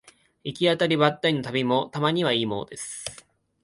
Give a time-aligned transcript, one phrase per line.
[0.43, 3.05] 行き当たりばったりの旅もたまにはいいものです